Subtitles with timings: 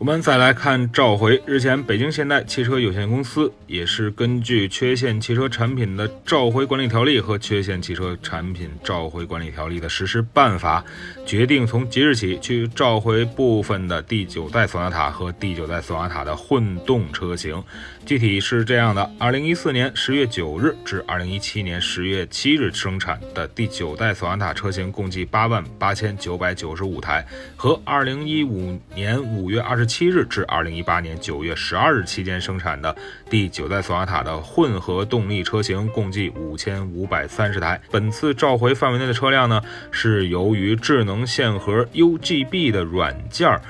[0.00, 1.42] 我们再来看召回。
[1.44, 10.82] 日前，北京现代汽车有限公司也是根据《缺陷汽车产品的召回管理条例》和《缺陷汽车产品召回管理条例》的实施办法，
[11.26, 17.62] 决定从即日起去召回部分的第九代索纳塔和第九代索纳塔的混动车型。
[18.06, 27.22] 具体是这样的：二零一四年十月九日至二零一七年十月七日生产的第九代索纳塔车型共计八万八千九百九十五台，
[27.54, 32.94] 和二零一五年五月二十七日至二零一八年九月十二日期间生产的
[33.28, 37.80] 第九代索纳塔的混合动力车型共计五千五百三十台。
[37.90, 43.60] 本次召回范围内的车辆呢，是由于智能限核 UGB 的软件。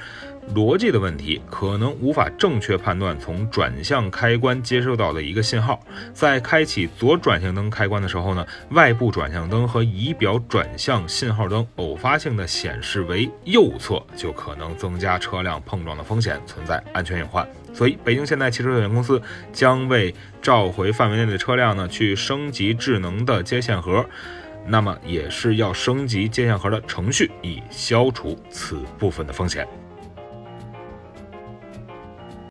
[0.55, 5.81] 逻辑的问题可能无法正确判断从转向开关接收到的一个信号，
[6.13, 17.47] 在开启左转向灯开关的时候呢，外部转向灯和仪表转向信号灯偶发性的显示为右侧，就可能增加车辆碰撞的风险，存在安全隐患。
[17.73, 20.13] 所以，北京现代汽车有限公司将为
[20.43, 24.05] 召回范围内的车辆呢，去升级智能的接线盒，
[24.67, 29.65] 那么也是要升级接线盒的程序，以消除此部分的风险。